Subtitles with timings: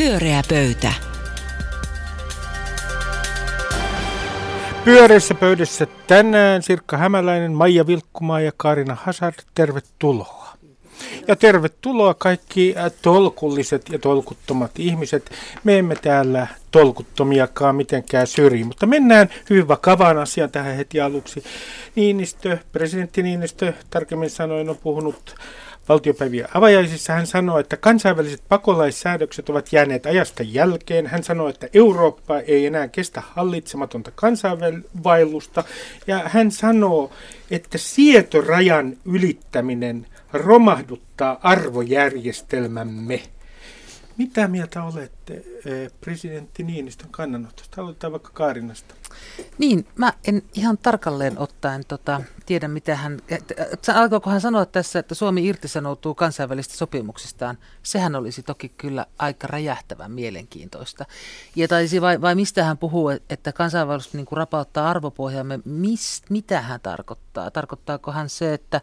[0.00, 0.92] Pyöreä pöytä.
[4.84, 9.34] Pyöreissä pöydässä tänään Sirkka Hämäläinen, Maija Vilkkumaa ja Karina Hazard.
[9.54, 10.56] Tervetuloa.
[11.28, 15.30] Ja tervetuloa kaikki äh, tolkulliset ja tolkuttomat ihmiset.
[15.64, 21.44] Me emme täällä tolkuttomiakaan mitenkään syrji, mutta mennään hyvin vakavaan asiaan tähän heti aluksi.
[21.94, 25.34] Niinistö, presidentti Niinistö tarkemmin sanoen on puhunut
[25.90, 31.06] valtiopäivien avajaisissa hän sanoi, että kansainväliset pakolaissäädökset ovat jääneet ajasta jälkeen.
[31.06, 35.64] Hän sanoi, että Eurooppa ei enää kestä hallitsematonta kansainvaellusta.
[36.06, 37.10] Ja hän sanoo,
[37.50, 43.22] että sietorajan ylittäminen romahduttaa arvojärjestelmämme.
[44.20, 45.34] Mitä mieltä olette
[45.64, 47.80] eh, presidentti Niinistön kannanotosta?
[47.80, 48.94] Aloitetaan vaikka Kaarinasta.
[49.58, 53.18] Niin, mä en ihan tarkalleen ottaen tota, tiedä, mitä hän,
[53.94, 57.58] alkoiko hän sanoa tässä, että Suomi irtisanoutuu kansainvälistä sopimuksistaan.
[57.82, 61.04] Sehän olisi toki kyllä aika räjähtävän mielenkiintoista.
[61.56, 66.80] Ja taisi vai, vai mistä hän puhuu, että kansainvälisesti niin rapauttaa arvopohjaamme, Mis, mitä hän
[66.80, 67.50] tarkoittaa?
[67.50, 68.80] Tarkoittaako hän se, että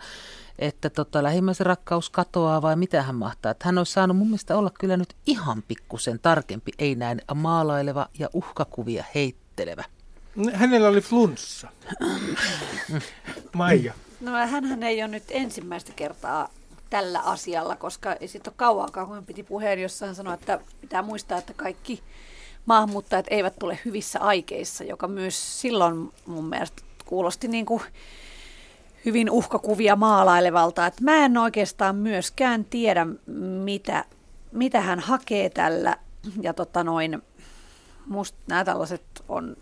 [0.60, 3.52] että tota, lähimmäisen rakkaus katoaa vai mitä hän mahtaa.
[3.52, 8.08] Että hän olisi saanut mun mielestä olla kyllä nyt ihan pikkusen tarkempi, ei näin maalaileva
[8.20, 9.84] ja uhkakuvia heittelevä.
[10.54, 11.68] Hänellä oli flunssa.
[13.56, 13.94] Maija.
[14.22, 16.50] No hän ei ole nyt ensimmäistä kertaa
[16.90, 20.60] tällä asialla, koska ei sitten ole kauankaan, kun hän piti puheen, jossa hän sanoi, että
[20.82, 22.04] pitää muistaa, että kaikki
[22.66, 27.82] maahanmuuttajat eivät tule hyvissä aikeissa, joka myös silloin mun mielestä kuulosti niin kuin
[29.06, 30.86] hyvin uhkakuvia maalailevalta.
[30.86, 33.08] Että mä en oikeastaan myöskään tiedä,
[33.64, 34.06] mitä,
[34.52, 35.98] mitä hän hakee tällä.
[36.42, 37.22] Ja tota noin,
[38.06, 39.58] musta nämä tällaiset on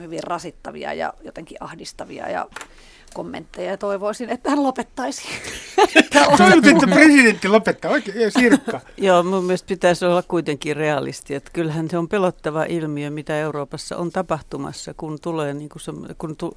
[0.00, 2.48] hyvin rasittavia ja jotenkin ahdistavia ja
[3.14, 5.22] kommentteja ja toivoisin, että hän lopettaisi.
[6.36, 8.80] Toivot, että presidentti lopettaa oikein, Sirkka.
[8.96, 13.96] Joo, mun mielestä pitäisi olla kuitenkin realisti, että kyllähän se on pelottava ilmiö, mitä Euroopassa
[13.96, 16.54] on tapahtumassa, kun tulee, niin, kuin se, kun tu,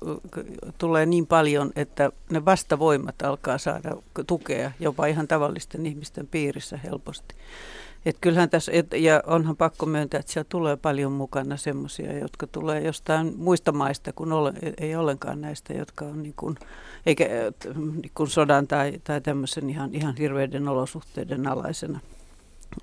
[0.78, 3.96] tulee niin paljon, että ne vastavoimat alkaa saada
[4.28, 7.36] tukea jopa ihan tavallisten ihmisten piirissä helposti.
[8.06, 12.48] Et kyllähän tässä, et, ja onhan pakko myöntää, että siellä tulee paljon mukana semmoisia, jotka
[12.48, 16.58] tulee jostain muista maista, kun ole, ei ollenkaan näistä, jotka on niin kuin,
[17.06, 17.26] eikä,
[17.76, 22.00] niin kuin sodan tai, tai tämmöisen ihan, ihan hirveiden olosuhteiden alaisena.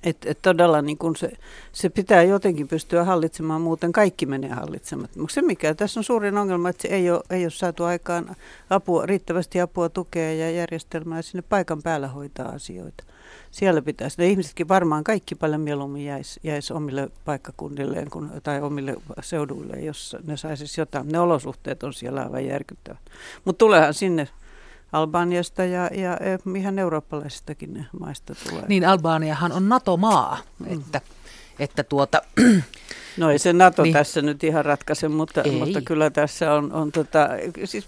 [0.05, 1.33] Et, et todella niin kun se,
[1.73, 5.35] se pitää jotenkin pystyä hallitsemaan, muuten kaikki menee hallitsemattomaksi.
[5.35, 8.37] Se mikä tässä on suurin ongelma, että se ei ole, ei ole saatu aikaan
[8.71, 13.05] apua, riittävästi apua, tukea ja järjestelmää sinne paikan päällä hoitaa asioita
[13.51, 18.97] siellä pitäisi, ne ihmisetkin varmaan kaikki paljon mieluummin jäisi, jäis omille paikkakunnilleen kun, tai omille
[19.23, 21.09] seuduille, jos ne saisi jotain.
[21.09, 23.01] Ne olosuhteet on siellä aivan järkyttävät.
[23.45, 24.29] Mutta tuleehan sinne
[24.93, 26.19] Albaniasta ja, ja
[26.57, 28.65] ihan eurooppalaisistakin maista tulee.
[28.69, 30.73] Niin, Albaniahan on NATO-maa, mm.
[30.73, 31.01] että,
[31.59, 32.23] että tuota,
[33.17, 33.93] No ei se NATO niin.
[33.93, 37.29] tässä nyt ihan ratkaise, mutta, mutta kyllä tässä on, on tota,
[37.65, 37.87] siis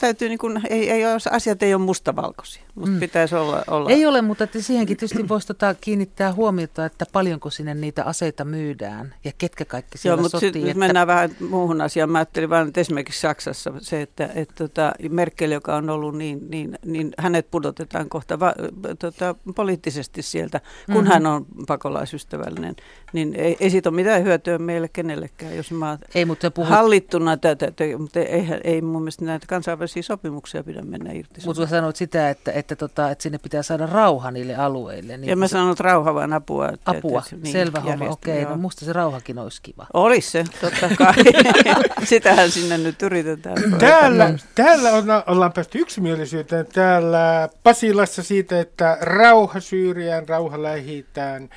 [0.00, 3.00] täytyy niin kuin, ei, ei ole, asiat ei ole mustavalkoisia, mutta mm.
[3.00, 3.90] pitäisi olla, olla.
[3.90, 8.44] Ei ole, mutta että siihenkin tietysti voisi tota kiinnittää huomiota, että paljonko sinne niitä aseita
[8.44, 10.62] myydään ja ketkä kaikki siellä Joo, mutta sotii.
[10.62, 10.78] Että...
[10.78, 12.10] mennään vähän muuhun asiaan.
[12.10, 16.50] Mä ajattelin vain, että esimerkiksi Saksassa se, että, että tota, Merkel, joka on ollut niin,
[16.50, 18.54] niin, niin hänet pudotetaan kohta va,
[18.98, 21.08] tota, poliittisesti sieltä, kun mm-hmm.
[21.08, 22.67] hän on pakolaisystävällinen,
[23.12, 26.70] niin ei, ei siitä ole mitään hyötyä meille kenellekään, jos mä ei, mutta puhut...
[26.70, 27.66] hallittuna tätä,
[27.98, 31.40] mutta ei, ei mun mielestä näitä kansainvälisiä sopimuksia pidä mennä irti.
[31.46, 35.16] Mutta sanoit sitä, että, että, tota, että sinne pitää saada rauha niille alueille.
[35.16, 36.68] Niin ja mä sanon, että rauha vaan apua.
[36.68, 38.42] Että, apua, että, niin, selvä homma, okei.
[38.42, 39.86] Okay, no musta se rauhakin olisi kiva.
[39.94, 41.14] Olisi se, totta kai.
[42.04, 43.56] Sitähän sinne nyt yritetään.
[43.78, 46.66] Täällä, täällä ollaan, ollaan päästy yksimielisyyteen.
[46.66, 51.48] Täällä Pasilassa siitä, että rauha Syyriään, rauha lähitään.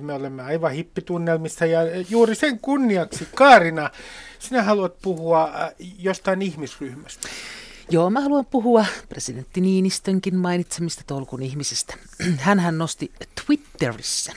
[0.00, 1.80] Me olemme aivan hippitunnelmissa ja
[2.10, 3.90] juuri sen kunniaksi, Kaarina,
[4.38, 7.28] sinä haluat puhua äh, jostain ihmisryhmästä.
[7.90, 11.94] Joo, mä haluan puhua presidentti Niinistönkin mainitsemista tolkun ihmisistä.
[12.38, 13.12] Hänhän nosti
[13.46, 14.32] Twitterissä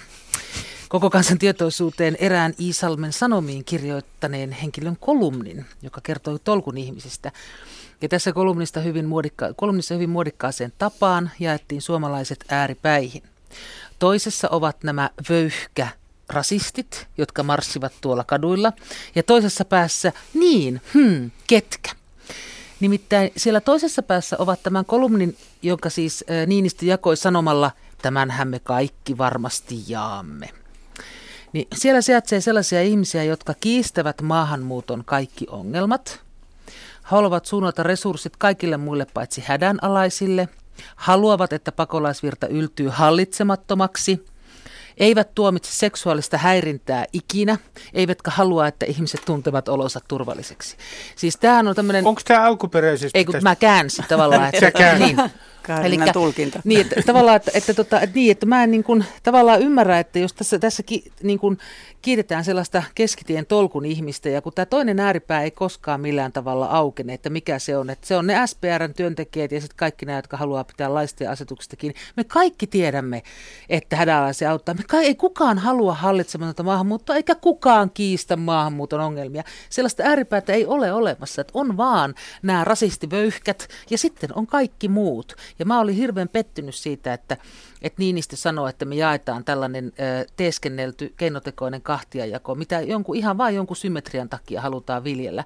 [0.89, 7.31] koko kansan tietoisuuteen erään Iisalmen Sanomiin kirjoittaneen henkilön kolumnin, joka kertoi tolkun ihmisistä.
[8.01, 13.23] Ja tässä kolumnista hyvin muodikka- kolumnissa hyvin muodikkaaseen tapaan jaettiin suomalaiset ääripäihin.
[13.99, 15.87] Toisessa ovat nämä vöyhkä
[16.29, 18.73] rasistit, jotka marssivat tuolla kaduilla.
[19.15, 21.91] Ja toisessa päässä, niin, hmm, ketkä?
[22.79, 27.71] Nimittäin siellä toisessa päässä ovat tämän kolumnin, jonka siis Niinistö jakoi sanomalla,
[28.01, 30.49] tämänhän me kaikki varmasti jaamme.
[31.53, 36.21] Niin siellä sijaitsee sellaisia ihmisiä, jotka kiistävät maahanmuuton kaikki ongelmat,
[37.01, 40.49] haluavat suunnata resurssit kaikille muille paitsi hädänalaisille,
[40.95, 44.19] haluavat, että pakolaisvirta yltyy hallitsemattomaksi–
[44.97, 47.57] eivät tuomitse seksuaalista häirintää ikinä,
[47.93, 50.77] eivätkä halua, että ihmiset tuntevat olonsa turvalliseksi.
[51.15, 52.07] Siis tämähän on tämmöinen...
[52.07, 53.19] Onko tämä alkuperäisesti?
[53.19, 54.49] Ei, kun mä käänsin tavallaan.
[54.53, 55.17] Että, niin,
[55.83, 56.61] Elikkä, tulkinta.
[56.63, 59.99] Niin, että, tavallaan, että, että, tota, että, niin, että mä en niin kuin, tavallaan ymmärrä,
[59.99, 61.57] että jos tässä, tässä ki, niin kuin,
[62.01, 67.13] kiitetään sellaista keskitien tolkun ihmistä, ja kun tämä toinen ääripää ei koskaan millään tavalla aukene,
[67.13, 70.37] että mikä se on, että se on ne SPRn työntekijät ja sitten kaikki nämä, jotka
[70.37, 71.93] haluaa pitää laista ja asetuksistakin.
[72.17, 73.23] Me kaikki tiedämme,
[73.69, 74.75] että hädänalaisia auttaa.
[74.75, 79.43] Me kai, ei kukaan halua hallitsematonta maahanmuuttoa, eikä kukaan kiistä maahanmuuton ongelmia.
[79.69, 85.35] Sellaista ääripäätä ei ole olemassa, että on vaan nämä rasistivöyhkät ja sitten on kaikki muut.
[85.59, 87.37] Ja mä olin hirveän pettynyt siitä, että,
[87.81, 93.55] että Niinistö sanoi, että me jaetaan tällainen ö, teeskennelty keinotekoinen kahtiajako, mitä jonkun, ihan vain
[93.55, 95.43] jonkun symmetrian takia halutaan viljellä.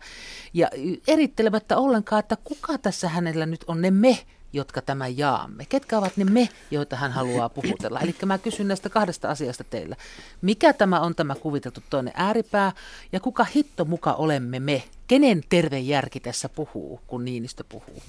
[0.54, 0.70] Ja
[1.08, 4.20] erittelemättä ollenkaan, että kuka tässä hänellä nyt on ne me,
[4.54, 5.66] jotka tämän jaamme?
[5.70, 8.00] Ketkä ovat ne me, joita hän haluaa puhutella?
[8.00, 9.96] Eli mä kysyn näistä kahdesta asiasta teillä.
[10.42, 12.72] Mikä tämä on tämä kuviteltu toinen ääripää
[13.12, 14.84] ja kuka hitto muka olemme me?
[15.08, 18.02] Kenen terve järki tässä puhuu, kun Niinistö puhuu?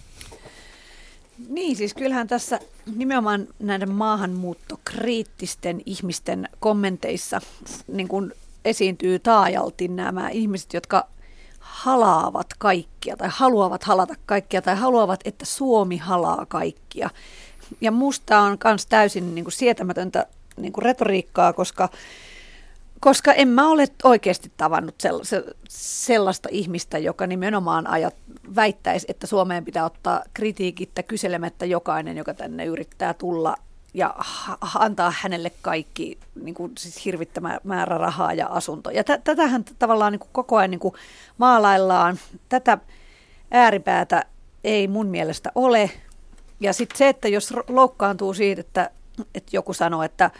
[1.49, 2.61] Niin, siis kyllähän tässä
[2.97, 7.41] nimenomaan näiden maahanmuuttokriittisten ihmisten kommenteissa
[7.89, 8.33] niin kuin
[8.65, 11.07] esiintyy taajalti nämä ihmiset, jotka
[11.59, 17.11] halaavat kaikkia tai haluavat halata kaikkia tai haluavat, että Suomi halaa kaikkia.
[17.81, 21.89] Ja musta on myös täysin niin kuin sietämätöntä niin kuin retoriikkaa, koska
[23.01, 24.95] koska en mä ole oikeasti tavannut
[25.69, 28.15] sellaista ihmistä, joka nimenomaan ajat,
[28.57, 33.57] väittäisi, että Suomeen pitää ottaa kritiikittä kyselemättä jokainen, joka tänne yrittää tulla
[33.95, 34.15] ja
[34.75, 38.97] antaa hänelle kaikki niin kuin, siis hirvittämä määrä rahaa ja asuntoja.
[38.97, 40.95] Ja tätähän tavallaan niin kuin koko ajan niin kuin
[41.39, 42.19] maalaillaan.
[42.49, 42.79] Tätä
[43.51, 44.25] ääripäätä
[44.65, 45.91] ei mun mielestä ole.
[46.61, 48.91] Ja sitten se, että jos loukkaantuu siitä, että,
[49.35, 50.31] että joku sanoo, että,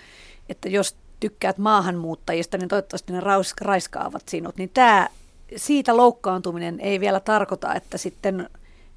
[0.49, 3.21] että jos tykkäät maahanmuuttajista, niin toivottavasti ne
[3.61, 4.57] raiskaavat sinut.
[4.57, 5.09] Niin tämä,
[5.57, 8.49] siitä loukkaantuminen ei vielä tarkoita, että sitten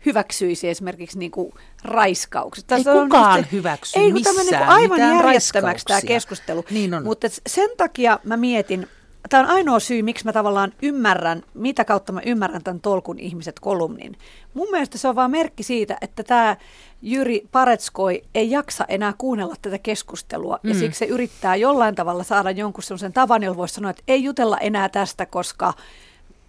[0.06, 1.54] hyväksyisi esimerkiksi niin kuin
[1.84, 2.72] raiskaukset.
[2.72, 6.66] Ei Tässä kukaan on, hyväksy ei, missään niin kuin aivan järjettömäksi tämä keskustelu.
[6.70, 7.04] Niin on.
[7.04, 8.88] Mutta sen takia mä mietin,
[9.30, 13.60] tämä on ainoa syy, miksi mä tavallaan ymmärrän, mitä kautta mä ymmärrän tämän Tolkun ihmiset
[13.60, 14.18] kolumnin.
[14.54, 16.58] Mun mielestä se on vaan merkki siitä, että tämä
[17.02, 20.70] Jyri Paretskoi ei jaksa enää kuunnella tätä keskustelua mm.
[20.70, 24.24] ja siksi se yrittää jollain tavalla saada jonkun sellaisen tavan, jolla voisi sanoa, että ei
[24.24, 25.74] jutella enää tästä, koska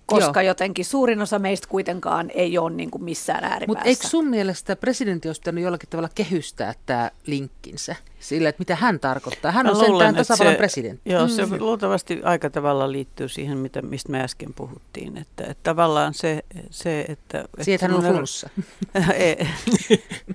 [0.06, 0.50] koska Joo.
[0.50, 3.66] jotenkin suurin osa meistä kuitenkaan ei ole niin kuin missään ääripäässä.
[3.66, 7.96] Mutta eikö sun mielestä presidentti olisi pitänyt jollakin tavalla kehystää tämä linkkinsä?
[8.26, 9.52] sillä, että mitä hän tarkoittaa.
[9.52, 11.10] Hän on luulen, sentään tasavallan se, presidentti.
[11.10, 11.58] Joo, se mm.
[11.58, 15.16] luultavasti aika tavalla liittyy siihen, mitä, mistä me äsken puhuttiin.
[15.16, 17.44] Että, että tavallaan se, se että...
[17.60, 18.50] Siitä hän on flunssa.
[19.14, 19.48] ei,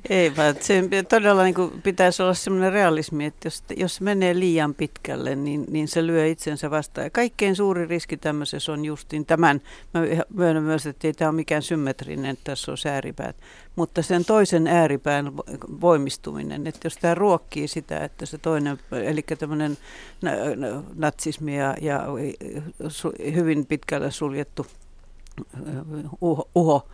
[0.10, 4.74] ei, vaan se todella niin kuin pitäisi olla sellainen realismi, että jos, jos menee liian
[4.74, 7.06] pitkälle, niin, niin se lyö itsensä vastaan.
[7.06, 9.61] Ja kaikkein suuri riski tämmöisessä on justin tämän.
[9.94, 10.02] Mä
[10.34, 13.36] myönnän myös, että ei tämä ole mikään symmetrinen, että tässä on ääripäät
[13.76, 15.38] mutta sen toisen ääripään
[15.82, 19.78] voimistuminen, että jos tämä ruokkii sitä, että se toinen, eli tämmöinen
[20.96, 22.06] natsismi ja, ja
[23.34, 24.66] hyvin pitkälle suljettu
[26.22, 26.88] uho, uho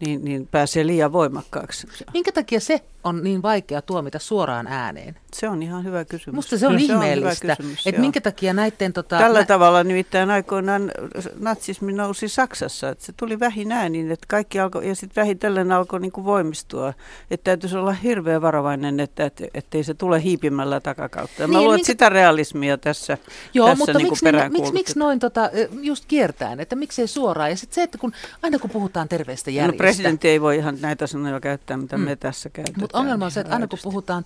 [0.00, 1.86] niin, niin pääsee liian voimakkaaksi.
[2.12, 5.16] Minkä takia se on niin vaikea tuomita suoraan ääneen?
[5.34, 6.34] Se on ihan hyvä kysymys.
[6.34, 7.56] Musta se on se ihmeellistä,
[7.86, 8.92] että minkä takia näiden...
[8.92, 10.92] Tota, Tällä nä- tavalla nimittäin aikoinaan
[11.38, 16.00] natsismi nousi Saksassa, että se tuli vähin äänin, että kaikki alkoi, ja sitten vähitellen alkoi
[16.00, 16.94] niin kuin voimistua,
[17.30, 21.42] että täytyisi olla hirveän varovainen, että, että ettei se tule hiipimällä takakautta.
[21.42, 21.86] Ja niin, mä luulen, minkä...
[21.86, 23.18] sitä realismia tässä
[23.54, 27.50] Joo, tässä mutta niin miksi, niin, miksi, miksi noin tota, just kiertään, että miksei suoraan,
[27.50, 29.72] ja sitten se, että kun, aina kun puhutaan terveestä järjestä...
[29.72, 32.04] No presidentti ei voi ihan näitä sanoja käyttää, mitä mm.
[32.04, 32.89] me tässä käytetään.
[32.90, 34.24] Mutta ongelma on se, että aina kun puhutaan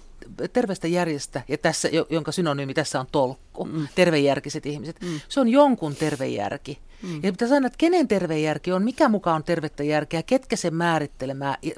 [0.53, 3.89] terveestä järjestä, ja tässä, jonka synonyymi tässä on tolkku, mm.
[3.95, 5.21] tervejärkiset ihmiset, mm.
[5.29, 6.79] se on jonkun tervejärki.
[7.03, 7.21] Mm.
[7.23, 10.75] Ja pitää sanoa, että kenen terve järki on, mikä mukaan on tervettä järkeä, ketkä sen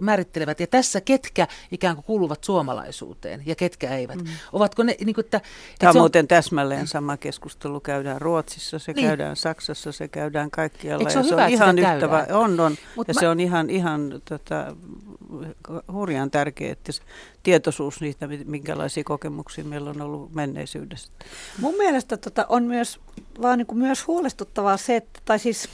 [0.01, 4.17] määrittelevät, ja tässä ketkä ikään kuin kuuluvat suomalaisuuteen ja ketkä eivät.
[4.17, 4.31] Mm.
[4.53, 5.41] Ovatko ne, niin kuin, että,
[5.79, 9.07] Tämä on, on muuten täsmälleen sama keskustelu käydään Ruotsissa, se niin.
[9.07, 11.11] käydään Saksassa, se käydään kaikkialla.
[11.11, 12.77] se, on, ja hyvä, se on ihan yhtä, va- on, on.
[12.97, 13.21] Mut ja mä...
[13.21, 14.77] se on ihan, ihan tota,
[15.93, 16.93] hurjan tärkeä, että
[17.43, 21.13] tietoisuus niistä, minkälaisia kokemuksia meillä on ollut menneisyydessä.
[21.59, 23.01] Mun mielestä tota on myös,
[23.43, 25.69] vaan niin kuin myös huolestuttavaa se, että, tai siis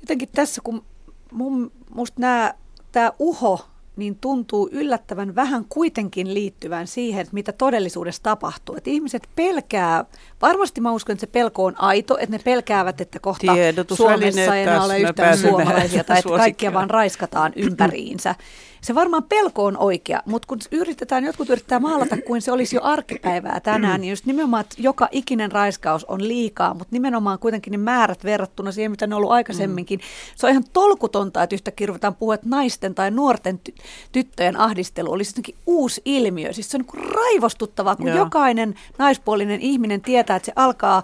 [0.00, 0.84] jotenkin tässä, kun
[1.32, 2.54] mun, musta nämä,
[2.92, 3.66] tämä uho
[3.96, 8.76] niin tuntuu yllättävän vähän kuitenkin liittyvän siihen, että mitä todellisuudessa tapahtuu.
[8.76, 10.04] Että ihmiset pelkää,
[10.42, 13.52] varmasti mä uskon, että se pelko on aito, että ne pelkäävät, että kohta
[13.94, 18.34] Suomessa ei enää ole yhtään suomalaisia tai että kaikkia vaan raiskataan ympäriinsä.
[18.86, 22.80] Se varmaan pelko on oikea, mutta kun yritetään, jotkut yrittää maalata kuin se olisi jo
[22.84, 27.76] arkipäivää tänään, niin just nimenomaan, että joka ikinen raiskaus on liikaa, mutta nimenomaan kuitenkin ne
[27.76, 30.00] määrät verrattuna siihen, mitä ne on ollut aikaisemminkin.
[30.36, 35.12] Se on ihan tolkutonta, että yhtäkkiä ruvetaan puhua, että naisten tai nuorten ty- tyttöjen ahdistelu
[35.12, 36.52] olisi jotenkin uusi ilmiö.
[36.52, 38.16] Siis se on niin raivostuttavaa, kun Joo.
[38.16, 41.02] jokainen naispuolinen ihminen tietää, että se alkaa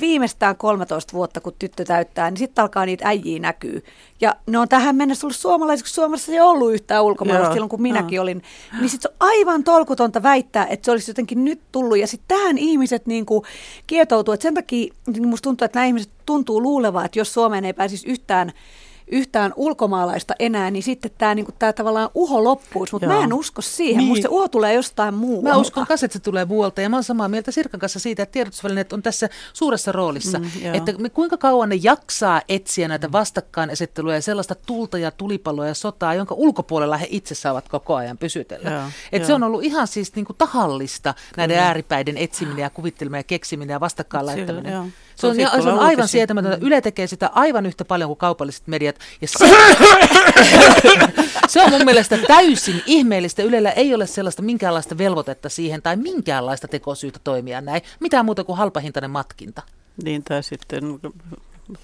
[0.00, 3.84] viimeistään 13 vuotta, kun tyttö täyttää, niin sitten alkaa niitä äijiä näkyy.
[4.20, 8.20] Ja ne on tähän mennessä ollut suomalaisiksi, Suomessa ei ollut yhtään ulkomaalaista silloin, kun minäkin
[8.20, 8.42] olin.
[8.80, 11.98] Niin sitten se on aivan tolkutonta väittää, että se olisi jotenkin nyt tullut.
[11.98, 13.44] Ja sitten tähän ihmiset niin kuin
[13.86, 14.34] kietoutuu.
[14.34, 17.72] Että sen takia niin musta tuntuu, että nämä ihmiset tuntuu luulevaa, että jos Suomeen ei
[17.72, 18.52] pääsisi yhtään
[19.12, 23.62] yhtään ulkomaalaista enää, niin sitten tämä niinku, tää tavallaan uho loppuisi, mutta mä en usko
[23.62, 23.98] siihen.
[23.98, 24.08] Niin.
[24.08, 25.48] Musta se uho tulee jostain muualta.
[25.48, 28.22] Mä uskon kanssa, että se tulee muualta ja mä oon samaa mieltä Sirkan kanssa siitä,
[28.22, 30.38] että tiedotusvälineet on tässä suuressa roolissa.
[30.38, 35.66] Mm, että me, kuinka kauan ne jaksaa etsiä näitä vastakkainasetteluja ja sellaista tulta ja tulipaloa
[35.66, 38.70] ja sotaa, jonka ulkopuolella he itse saavat koko ajan pysytellä.
[38.70, 38.82] Joo,
[39.12, 41.66] että se on ollut ihan siis niinku tahallista näiden Kyllä.
[41.66, 44.92] ääripäiden etsiminen ja kuvitteleminen ja keksiminen ja vastakkain laittaminen.
[45.16, 46.66] Se on, se on aivan sietämätöntä.
[46.66, 48.96] Yle tekee sitä aivan yhtä paljon kuin kaupalliset mediat.
[49.20, 49.38] Ja se,
[51.48, 53.42] se on mun mielestä täysin ihmeellistä.
[53.42, 57.82] Ylellä ei ole sellaista minkäänlaista velvoitetta siihen tai minkäänlaista tekosyytä toimia näin.
[58.00, 59.62] Mitään muuta kuin halpahintainen matkinta.
[60.04, 60.84] Niin, tai sitten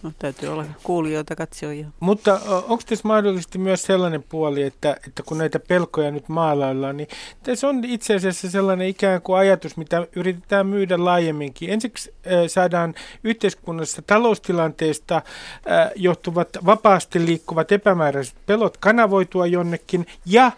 [0.03, 1.87] No, täytyy olla kuulijoita, katsojia.
[2.01, 7.09] Mutta onko tässä mahdollisesti myös sellainen puoli, että, että kun näitä pelkoja nyt maalaillaan, niin
[7.43, 11.71] tässä on itse asiassa sellainen ikään kuin ajatus, mitä yritetään myydä laajemminkin.
[11.71, 12.95] Ensiksi äh, saadaan
[13.25, 15.23] yhteiskunnassa taloustilanteesta äh,
[15.97, 20.53] johtuvat vapaasti liikkuvat epämääräiset pelot kanavoitua jonnekin ja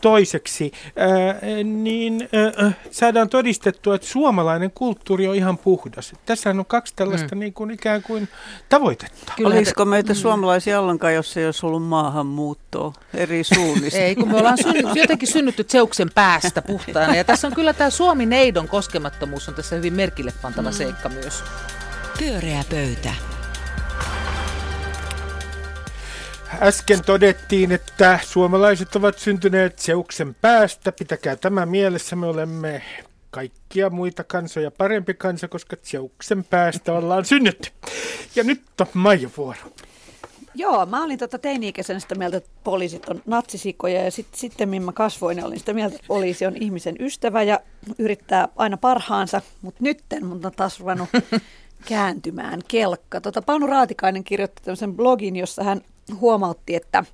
[0.00, 6.12] toiseksi, ää, niin ää, saadaan todistettua, että suomalainen kulttuuri on ihan puhdas.
[6.26, 7.38] Tässä on kaksi tällaista mm.
[7.38, 8.28] niin kuin ikään kuin
[8.68, 9.32] tavoitetta.
[9.36, 10.16] Kyllä, Olisiko meitä mm.
[10.16, 13.98] suomalaisia ollenkaan, jos ei olisi ollut maahanmuuttoa eri suunnista?
[13.98, 17.16] ei, kun me ollaan synny, jotenkin synnytty Zeuksen päästä puhtaana.
[17.16, 20.74] Ja tässä on kyllä tämä Suomi-neidon koskemattomuus on tässä hyvin merkille pantava mm.
[20.74, 21.44] seikka myös.
[22.18, 23.39] Pyöreä pöytä.
[26.58, 30.92] Äsken todettiin, että suomalaiset ovat syntyneet seuksen päästä.
[30.92, 32.16] Pitäkää tämä mielessä.
[32.16, 32.82] Me olemme
[33.30, 37.70] kaikkia muita kansoja parempi kansa, koska seuksen päästä ollaan synnytty.
[38.36, 39.60] Ja nyt on Maija vuoro.
[40.54, 44.92] Joo, mä olin tota teini-ikäisenä sitä mieltä, että poliisit on natsisikoja ja sit, sitten mä
[44.92, 47.60] kasvoin, niin olin sitä mieltä, että poliisi on ihmisen ystävä ja
[47.98, 51.08] yrittää aina parhaansa, mutta nytten mun on taas ruvennut
[51.88, 53.20] kääntymään kelkka.
[53.20, 55.80] Tota, Panu Raatikainen kirjoitti tämmöisen blogin, jossa hän
[56.18, 57.04] huomautti, että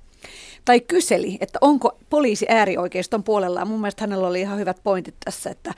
[0.65, 3.65] tai kyseli, että onko poliisi äärioikeiston puolella.
[3.65, 5.73] Mun mielestä hänellä oli ihan hyvät pointit tässä, että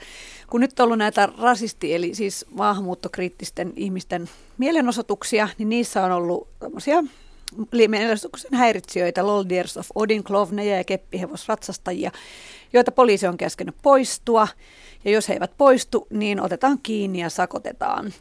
[0.50, 6.48] kun nyt on ollut näitä rasisti, eli siis maahanmuuttokriittisten ihmisten mielenosoituksia, niin niissä on ollut
[6.58, 7.04] tämmöisiä
[7.88, 12.10] mielenosoituksen häiritsijöitä, Loldiers of Odin, klovneja ja keppihevosratsastajia,
[12.72, 14.48] joita poliisi on käskenyt poistua.
[15.04, 18.12] Ja jos he eivät poistu, niin otetaan kiinni ja sakotetaan.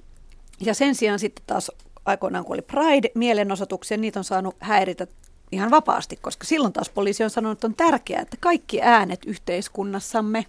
[0.61, 1.71] Ja sen sijaan sitten taas
[2.05, 5.07] aikoinaan, kun oli Pride-mielenosoituksia, niitä on saanut häiritä
[5.51, 10.45] ihan vapaasti, koska silloin taas poliisi on sanonut, että on tärkeää, että kaikki äänet yhteiskunnassamme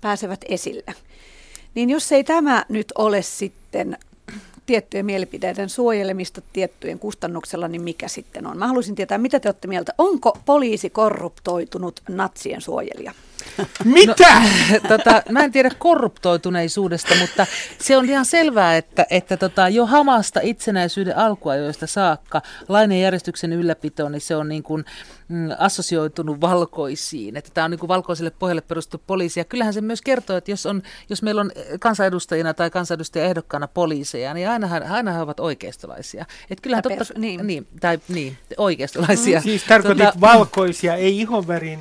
[0.00, 0.94] pääsevät esille.
[1.74, 3.98] Niin jos ei tämä nyt ole sitten
[4.66, 8.58] tiettyjen mielipiteiden suojelemista tiettyjen kustannuksella, niin mikä sitten on?
[8.58, 9.92] Mä haluaisin tietää, mitä te olette mieltä.
[9.98, 13.12] Onko poliisi korruptoitunut natsien suojelija?
[13.84, 14.40] Mitä?
[14.40, 17.46] No, tota, mä en tiedä korruptoituneisuudesta, mutta
[17.80, 24.08] se on ihan selvää, että, että tota, jo hamasta itsenäisyyden alkuajoista saakka lainen järjestyksen ylläpito,
[24.08, 24.84] niin se on niin kuin,
[25.28, 27.36] mm, assosioitunut valkoisiin.
[27.36, 29.40] Että tämä on niin kuin valkoiselle pohjalle perustettu poliisi.
[29.40, 34.34] Ja kyllähän se myös kertoo, että jos, on, jos meillä on kansanedustajina tai kansanedustajaehdokkaana poliiseja,
[34.34, 36.26] niin ainahan, aina he ovat oikeistolaisia.
[36.50, 37.46] Että kyllähän totta, pers- niin.
[37.46, 39.38] Niin, tai niin, oikeistolaisia.
[39.38, 39.42] Mm.
[39.42, 41.80] Siis tarkoitit tota, valkoisia, ei ihonvärin,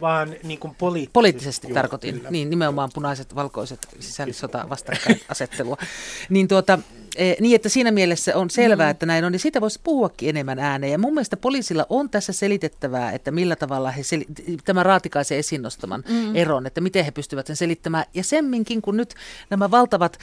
[0.00, 1.12] vaan niin kuin poli- poliittisesti.
[1.12, 2.30] Poliittisesti Joo, tarkoitin, kyllä.
[2.30, 5.76] niin nimenomaan punaiset, valkoiset, sisällissota vastakkainasettelua.
[6.30, 6.78] niin tuota,
[7.16, 8.90] E, niin, että siinä mielessä on selvää, mm.
[8.90, 10.92] että näin on, niin siitä voisi puhuakin enemmän ääneen.
[10.92, 15.62] Ja mun mielestä poliisilla on tässä selitettävää, että millä tavalla he sel- tämä raatikaisen esiin
[15.62, 16.36] nostaman mm.
[16.36, 18.04] eron, että miten he pystyvät sen selittämään.
[18.14, 19.14] Ja semminkin, kun nyt
[19.50, 20.18] nämä valtavat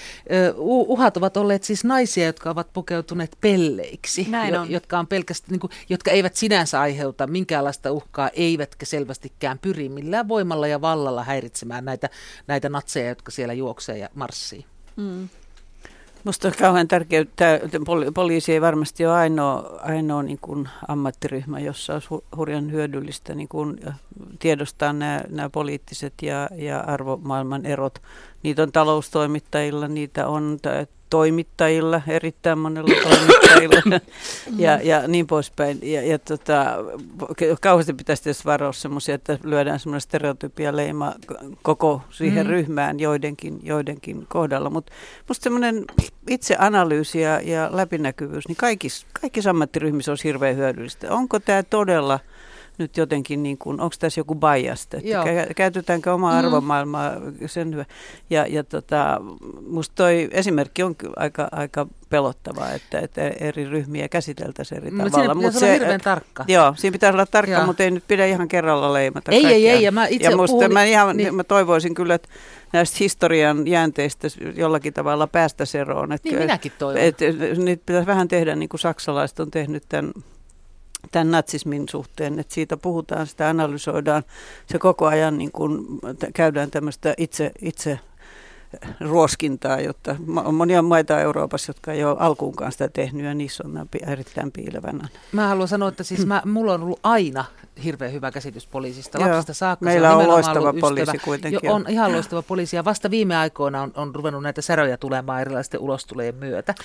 [0.55, 4.71] uh, uhat ovat olleet siis naisia, jotka ovat pukeutuneet pelleiksi, näin jo, on.
[4.71, 10.27] jotka, on pelkästään, niin kuin, jotka eivät sinänsä aiheuta minkäänlaista uhkaa, eivätkä selvästikään pyri millään
[10.27, 12.09] voimalla ja vallalla häiritsemään näitä,
[12.47, 14.65] näitä natseja, jotka siellä juoksee ja marssii.
[14.95, 15.29] Mm.
[16.23, 17.79] Minusta on kauhean tärkeää, että
[18.13, 23.79] poliisi ei varmasti ole ainoa, ainoa niin kuin ammattiryhmä, jossa olisi hurjan hyödyllistä niin kuin
[24.39, 28.01] tiedostaa nämä, nämä poliittiset ja, ja arvomaailman erot.
[28.43, 30.59] Niitä on taloustoimittajilla, niitä on
[31.09, 33.99] toimittajilla, erittäin monella toimittajilla
[34.65, 35.79] ja, ja niin poispäin.
[35.81, 36.65] Ja, ja tota,
[37.61, 41.13] kauheasti pitäisi tietysti varoa semmoisia, että lyödään semmoinen stereotypia leima
[41.61, 42.49] koko siihen mm.
[42.49, 44.69] ryhmään joidenkin, joidenkin kohdalla.
[44.69, 44.91] Mutta
[45.27, 45.85] musta semmoinen
[46.29, 51.11] itseanalyysi ja, ja läpinäkyvyys, niin kaikissa, kaikissa ammattiryhmissä on hirveän hyödyllistä.
[51.11, 52.19] Onko tämä todella
[52.79, 54.97] nyt jotenkin, niin kuin, onko tässä joku bias, että
[55.55, 56.37] käytetäänkö omaa mm.
[56.37, 57.11] arvomaailmaa
[57.45, 57.85] sen hyvä.
[58.29, 59.21] Ja, ja tota,
[59.69, 65.35] musta toi esimerkki on aika, aika pelottavaa, että, että eri ryhmiä käsiteltäisiin eri Mut tavalla.
[65.35, 66.45] Mutta se, hirveän tarkka.
[66.47, 67.65] Joo, siinä pitää olla tarkka, joo.
[67.65, 69.83] mutta ei nyt pidä ihan kerralla leimata Ei, ei, ei.
[69.83, 71.35] Ja mä itse ja musta puhun, mä, ihan, niin.
[71.35, 72.29] mä toivoisin kyllä, että
[72.73, 76.11] näistä historian jäänteistä jollakin tavalla päästä eroon.
[76.11, 77.01] Että, niin minäkin toivon.
[77.01, 80.11] Että, että, niitä pitäisi vähän tehdä niin kuin saksalaiset on tehnyt tämän
[81.11, 84.23] tämän natsismin suhteen, että siitä puhutaan, sitä analysoidaan,
[84.65, 85.85] se koko ajan niin kuin
[86.33, 87.99] käydään tämmöistä itse, itse
[89.01, 93.87] ruoskintaa, jotta on monia maita Euroopassa, jotka ei ole alkuunkaan sitä tehnyt ja niissä on
[94.07, 95.07] erittäin piilevänä.
[95.31, 97.45] Mä haluan sanoa, että siis mä, mulla on ollut aina
[97.83, 99.19] hirveän hyvä käsitys poliisista.
[99.19, 99.85] Lapsista saakka.
[99.85, 101.59] Meillä on, on loistava poliisi kuitenkin.
[101.63, 105.41] Jo, on ihan loistava poliisi ja vasta viime aikoina on, on ruvennut näitä säröjä tulemaan
[105.41, 106.75] erilaisten ulostulojen myötä.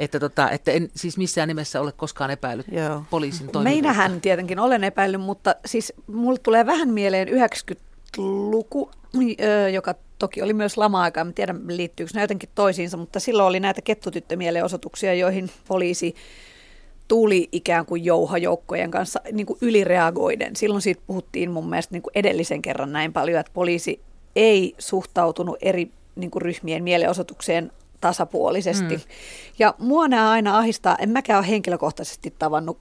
[0.00, 3.02] Että, tota, että en siis missään nimessä ole koskaan epäillyt Joo.
[3.10, 3.88] poliisin toimivuutta.
[3.88, 8.90] Meinähän tietenkin olen epäillyt, mutta siis mulle tulee vähän mieleen 90-luku,
[9.72, 13.82] joka toki oli myös lama-aika, en tiedä liittyykö ne jotenkin toisiinsa, mutta silloin oli näitä
[13.82, 16.14] kettutyttömielenosoituksia, joihin poliisi
[17.08, 20.56] tuli ikään kuin jouhajoukkojen kanssa niin kuin ylireagoiden.
[20.56, 24.00] Silloin siitä puhuttiin mun mielestä niin kuin edellisen kerran näin paljon, että poliisi
[24.36, 28.96] ei suhtautunut eri niin kuin ryhmien mielenosoitukseen tasapuolisesti.
[28.96, 29.02] Mm.
[29.58, 32.78] Ja mua nämä aina ahistaa, en mäkään ole henkilökohtaisesti tavannut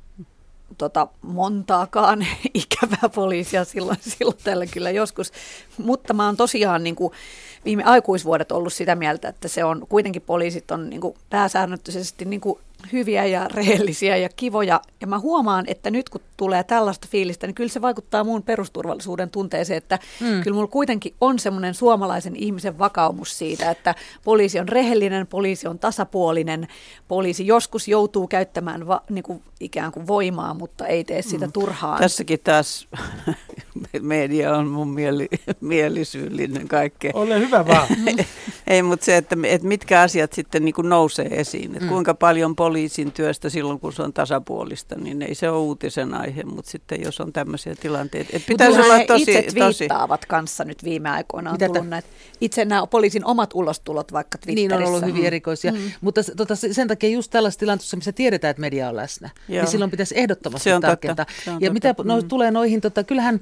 [0.78, 5.32] tota, montaakaan ikävää poliisia silloin, silloin tällä kyllä joskus,
[5.78, 7.14] mutta mä oon tosiaan niin kuin,
[7.66, 12.42] viime aikuisvuodet ollut sitä mieltä, että se on kuitenkin poliisit on niin kuin, pääsäännöllisesti niin
[12.42, 12.60] kuin,
[12.92, 14.82] hyviä ja rehellisiä ja kivoja.
[15.02, 19.30] Ja mä huomaan, että nyt kun tulee tällaista fiilistä, niin kyllä se vaikuttaa muun perusturvallisuuden
[19.30, 20.42] tunteeseen, että mm.
[20.44, 25.80] kyllä mulla kuitenkin on semmoinen suomalaisen ihmisen vakaumus siitä, että poliisi on rehellinen, poliisi on
[25.80, 26.68] tasapuolinen,
[27.08, 31.52] poliisi joskus joutuu käyttämään va, niin kuin ikään kuin voimaa, mutta ei tee sitä mm.
[31.52, 32.00] turhaan.
[32.00, 32.88] Tässäkin taas
[34.02, 35.28] media on mun mieli,
[35.62, 37.12] mielisyyllinen kaikkea.
[37.14, 37.88] Ole hyvä vaan.
[38.68, 41.90] ei, mutta se, että, että mitkä asiat sitten niin kuin nousee esiin, että mm.
[41.90, 46.44] kuinka paljon poliisin työstä silloin, kun se on tasapuolista, niin ei se ole uutisen aihe,
[46.44, 49.22] mutta sitten jos on tämmöisiä tilanteita, että pitäisi olla tosi...
[49.22, 50.28] itse twiittaavat tosi...
[50.28, 52.08] kanssa nyt viime aikoina on Mitä tullut näitä,
[52.42, 54.78] itse nämä poliisin omat ulostulot vaikka Twitterissä.
[54.78, 55.78] Niin on ollut hyvin erikoisia, mm.
[56.02, 59.64] mutta tota, sen takia just tällaisessa tilanteessa, missä tiedetään, että media on läsnä, niin Joo.
[59.64, 61.26] niin silloin pitäisi ehdottomasti tarkentaa.
[61.46, 61.74] Ja totta.
[61.74, 62.28] mitä no, mm.
[62.28, 63.42] tulee noihin, tota, kyllähän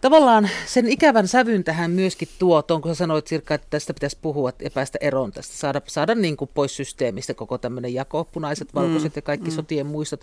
[0.00, 4.52] tavallaan sen ikävän sävyn tähän myöskin tuo, kun sä sanoit Sirkka, että tästä pitäisi puhua
[4.62, 9.14] ja päästä eroon tästä, saada, saada niin kuin pois systeemistä koko tämmöinen jako, punaiset, valkoiset
[9.14, 9.54] mm, ja kaikki mm.
[9.54, 10.20] sotien muistot,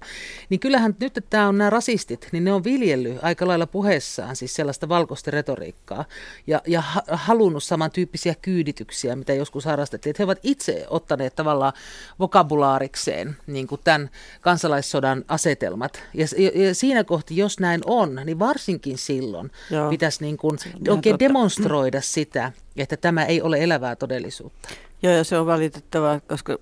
[0.49, 4.35] niin kyllähän nyt, että tämä on nämä rasistit, niin ne on viljellyt aika lailla puheessaan
[4.35, 6.05] siis sellaista valkoista retoriikkaa
[6.47, 11.73] ja, ja ha- halunnut samantyyppisiä kyydityksiä, mitä joskus harrastettiin, että he ovat itse ottaneet tavallaan
[12.19, 14.09] vokabulaarikseen niin kuin tämän
[14.41, 16.03] kansalaissodan asetelmat.
[16.13, 19.89] Ja, ja, ja siinä kohti, jos näin on, niin varsinkin silloin Joo.
[19.89, 20.57] pitäisi niin kuin
[20.89, 21.19] oikein totta.
[21.19, 24.69] demonstroida sitä, että tämä ei ole elävää todellisuutta.
[25.03, 26.57] Joo, ja se on valitettavaa, koska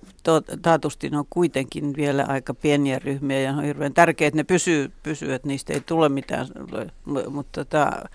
[0.62, 4.90] taatusti ne on kuitenkin vielä aika pieniä ryhmiä ja on hirveän tärkeää, että ne pysyy,
[5.02, 6.46] pysyy että niistä ei tule mitään,
[7.30, 8.08] mutta tota,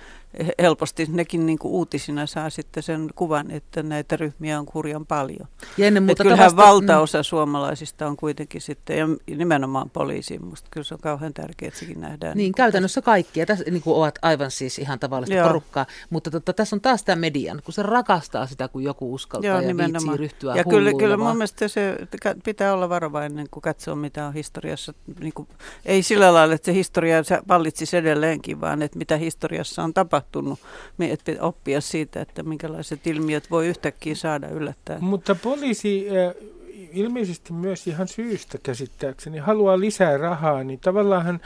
[0.62, 5.48] helposti nekin niin kuin uutisina saa sitten sen kuvan, että näitä ryhmiä on kurjan paljon.
[5.78, 7.24] Ja ennen muuta kyllähän tavasta, valtaosa mm.
[7.24, 12.02] suomalaisista on kuitenkin sitten, ja nimenomaan poliisi, musta kyllä se on kauhean tärkeää, että sekin
[12.02, 12.38] nähdään.
[12.38, 15.48] Niin, niin käytännössä kaikki, ja tässä niin kuin ovat aivan siis ihan tavallista Joo.
[15.48, 19.50] porukkaa, mutta tota, tässä on taas tämä median, kun se rakastaa sitä, kun joku uskaltaa
[19.50, 19.94] Joo, ja nimenomaan.
[19.94, 21.98] viitsii ryhtyä Ja kyllä, kyllä mun mielestä se
[22.44, 25.48] pitää olla varovainen, kun katsoo mitä on historiassa, niin kuin,
[25.86, 30.60] ei sillä lailla, että se historia vallitsisi edelleenkin, vaan että mitä historiassa on tapahtunut tapahtunut,
[31.00, 35.00] että oppia siitä, että minkälaiset ilmiöt voi yhtäkkiä saada yllättää.
[35.00, 36.34] Mutta poliisi äh,
[36.92, 41.40] ilmeisesti myös ihan syystä käsittääkseni haluaa lisää rahaa, niin tavallaan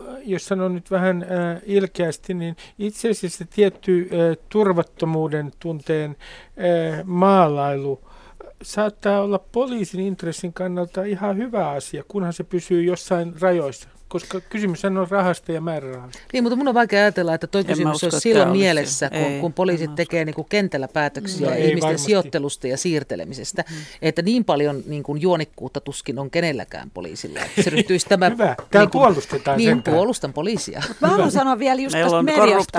[0.00, 7.04] äh, jos sanon nyt vähän äh, ilkeästi, niin itse asiassa tietty äh, turvattomuuden tunteen äh,
[7.04, 8.00] maalailu
[8.62, 13.93] saattaa olla poliisin intressin kannalta ihan hyvä asia, kunhan se pysyy jossain rajoissa.
[14.08, 16.18] Koska kysymys on rahasta ja määrärahasta.
[16.32, 19.18] Niin, mutta mun on vaikea ajatella, että toi kysymys usko, olisi silloin olisi mielessä, kun,
[19.18, 22.06] Ei, kun poliisit tekee niin kuin kentällä päätöksiä No, ihmisten varmasti.
[22.06, 23.64] sijoittelusta ja siirtelemisestä.
[23.70, 23.76] Mm.
[24.02, 27.40] Että niin paljon niin kuin juonikkuutta tuskin on kenelläkään poliisilla.
[27.40, 28.28] Että se ryhtyisi tämä...
[28.30, 28.44] Hyvä.
[28.44, 29.94] Täällä niin kuin- puolustetaan Niin, sentään.
[29.96, 30.82] puolustan poliisia.
[31.00, 32.78] Mä haluan sanoa vielä just Meillä tästä on mediasta.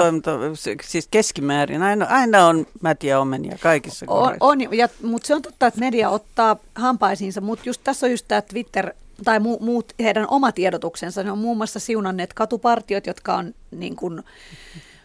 [0.83, 1.83] siis keskimäärin.
[1.83, 6.09] Aina, aina on mätiä omenia kaikissa On, on ja, mutta se on totta, että media
[6.09, 11.23] ottaa hampaisiinsa, mutta just tässä on just tämä Twitter tai mu, muut heidän oma tiedotuksensa.
[11.23, 14.23] Ne on muun muassa siunanneet katupartiot, jotka on niin kuin,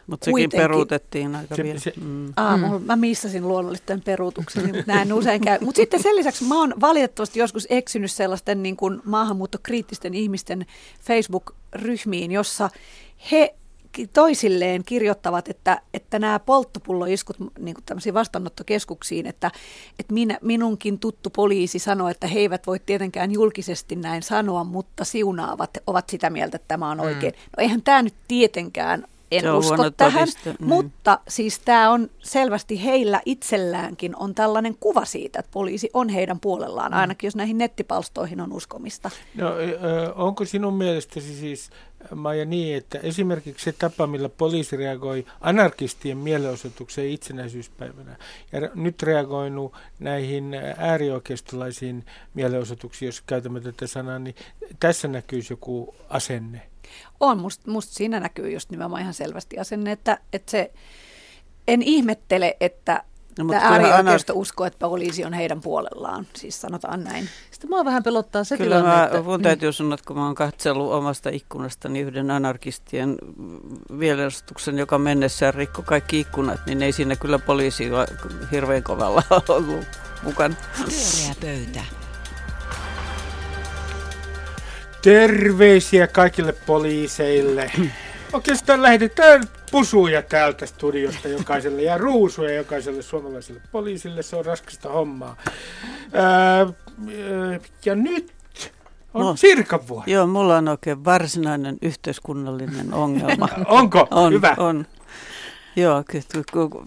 [0.06, 1.78] Mutta sekin kuitenkin- peruutettiin aika Se- vielä.
[1.80, 2.32] se- Mm.
[2.36, 2.84] aamu, mm.
[2.84, 5.58] mä missasin luonnollisesti tämän peruutuksen, mutta näin usein käy.
[5.60, 10.66] Mutta sitten sen lisäksi mä oon valitettavasti joskus eksynyt sellaisten niin kuin maahanmuuttokriittisten ihmisten
[11.02, 12.70] Facebook-ryhmiin, jossa
[13.30, 13.54] he
[14.12, 19.50] toisilleen kirjoittavat, että, että nämä polttopulloiskut niin kuin tämmöisiin vastaanottokeskuksiin, että,
[19.98, 25.04] että minä, minunkin tuttu poliisi sanoi, että he eivät voi tietenkään julkisesti näin sanoa, mutta
[25.04, 27.32] siunaavat, ovat sitä mieltä, että tämä on oikein.
[27.32, 30.66] No eihän tämä nyt tietenkään, en Se on usko tähän, todiste, mm.
[30.66, 36.40] mutta siis tämä on selvästi heillä itselläänkin on tällainen kuva siitä, että poliisi on heidän
[36.40, 39.10] puolellaan, ainakin jos näihin nettipalstoihin on uskomista.
[39.34, 39.52] No,
[40.14, 41.70] onko sinun mielestäsi siis,
[42.14, 48.16] Maija, niin, että esimerkiksi se tapa, millä poliisi reagoi anarkistien mielenosoitukseen itsenäisyyspäivänä,
[48.52, 54.34] ja nyt reagoinut näihin äärioikeistolaisiin mielenosoituksiin, jos käytämme tätä sanaa, niin
[54.80, 56.69] tässä näkyisi joku asenne.
[57.20, 60.72] On, musta must siinä näkyy just nimenomaan ihan selvästi asenne, että, että se,
[61.68, 63.04] en ihmettele, että
[63.38, 67.28] No, mutta äärioikeisto uskoo, että poliisi on heidän puolellaan, siis sanotaan näin.
[67.50, 69.22] Sitten mua vähän pelottaa se Kyllä tilanne, mä, että...
[69.22, 73.16] mun täytyy sanoa, että kun mä oon katsellut omasta ikkunastani yhden anarkistien
[73.90, 77.90] mielenosoituksen, joka mennessään rikko kaikki ikkunat, niin ei siinä kyllä poliisi
[78.52, 79.86] hirveän kovalla ollut
[80.22, 80.54] mukana.
[80.76, 81.99] Pyöreä pöytä.
[85.02, 87.70] Terveisiä kaikille poliiseille.
[88.32, 94.22] Oikeastaan lähetetään pusuja täältä studiosta jokaiselle ja ruusuja jokaiselle suomalaiselle poliisille.
[94.22, 95.36] Se on raskasta hommaa.
[96.12, 96.66] Ää,
[97.84, 98.32] ja nyt
[99.14, 99.36] on No.
[99.36, 100.04] Sirkan vuoro.
[100.06, 103.48] Joo, mulla on oikein varsinainen yhteiskunnallinen ongelma.
[103.68, 104.08] Onko?
[104.10, 104.54] On, Hyvä.
[104.58, 104.86] on.
[105.76, 106.04] Joo,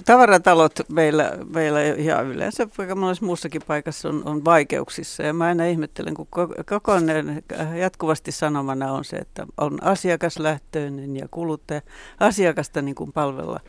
[0.05, 5.23] tavaratalot meillä, meillä ja yleensä vaikka monessa muussakin paikassa on, on vaikeuksissa.
[5.23, 7.41] Ja mä aina ihmettelen, kun ko- koko ajan
[7.79, 11.81] jatkuvasti sanomana on se, että on asiakaslähtöinen ja kuluttaja
[12.19, 13.59] asiakasta niin kuin palvella.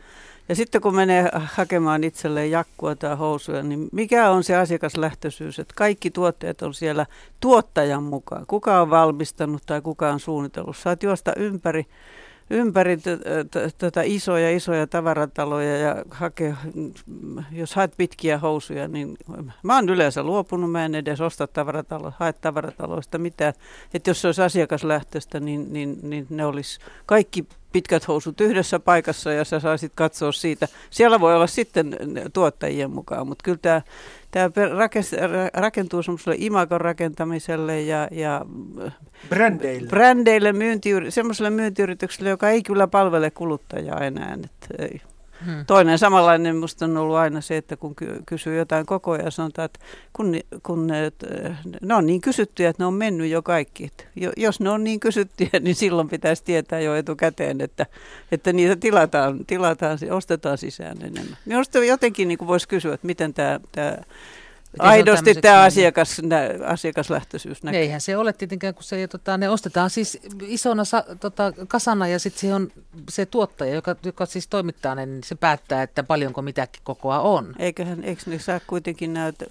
[0.49, 5.73] Ja sitten kun menee hakemaan itselleen jakkua tai housuja, niin mikä on se asiakaslähtöisyys, että
[5.77, 7.05] kaikki tuotteet on siellä
[7.39, 8.45] tuottajan mukaan.
[8.47, 10.77] Kuka on valmistanut tai kuka on suunnitellut.
[10.77, 11.85] Saat juosta ympäri
[12.49, 12.97] ympäri
[13.77, 16.55] tätä isoja, isoja tavarataloja ja hakea,
[17.51, 19.17] jos haet pitkiä housuja, niin
[19.63, 23.53] mä oon yleensä luopunut, mä en edes osta tavaratalo, hae tavarataloista mitään.
[23.93, 27.45] Että jos se olisi asiakaslähtöistä, niin, niin, niin ne olisi kaikki
[27.75, 30.67] pitkät housut yhdessä paikassa ja sä saisit katsoa siitä.
[30.89, 31.97] Siellä voi olla sitten
[32.33, 33.81] tuottajien mukaan, mutta kyllä tämä
[34.31, 34.49] Tämä
[35.53, 38.45] rakentuu semmoiselle imagon rakentamiselle ja, ja
[39.29, 39.89] Brändeille.
[39.89, 44.37] brändeille, myyntiyri, semmoiselle myyntiyritykselle, joka ei kyllä palvele kuluttajaa enää.
[44.43, 45.01] Että ei.
[45.45, 45.65] Hmm.
[45.65, 49.65] Toinen samanlainen musta on ollut aina se, että kun ky- kysyy jotain koko ajan, sanotaan,
[49.65, 49.79] että
[50.13, 51.11] kun, kun ne,
[51.81, 53.91] ne on niin kysyttyjä, että ne on mennyt jo kaikki.
[54.37, 57.85] Jos ne on niin kysyttyjä, niin silloin pitäisi tietää jo etukäteen, että,
[58.31, 61.37] että niitä tilataan, tilataan, ostetaan sisään enemmän.
[61.45, 63.97] Minusta jotenkin niin voisi kysyä, että miten tämä, tämä
[64.79, 67.79] aidosti tämä asiakas, nä, asiakaslähtöisyys näkyy.
[67.79, 72.19] Eihän se ole tietenkään, kun se, tota, ne ostetaan siis isona sa, tota, kasana ja
[72.19, 72.71] sitten se on
[73.09, 77.53] se tuottaja, joka, joka siis toimittaa ne, niin se päättää, että paljonko mitäkin kokoa on.
[77.59, 79.45] Eiköhän, eikö ne saa kuitenkin näytä,